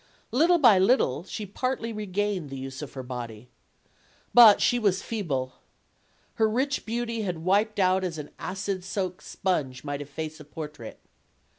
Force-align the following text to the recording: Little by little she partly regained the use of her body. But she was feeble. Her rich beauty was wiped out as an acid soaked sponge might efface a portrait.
Little 0.31 0.57
by 0.57 0.79
little 0.79 1.25
she 1.25 1.45
partly 1.45 1.93
regained 1.93 2.49
the 2.49 2.57
use 2.57 2.81
of 2.81 2.93
her 2.93 3.03
body. 3.03 3.49
But 4.33 4.59
she 4.59 4.79
was 4.79 5.03
feeble. 5.03 5.53
Her 6.41 6.49
rich 6.49 6.87
beauty 6.87 7.23
was 7.23 7.35
wiped 7.35 7.77
out 7.79 8.03
as 8.03 8.17
an 8.17 8.31
acid 8.39 8.83
soaked 8.83 9.21
sponge 9.21 9.83
might 9.83 10.01
efface 10.01 10.39
a 10.39 10.43
portrait. 10.43 10.99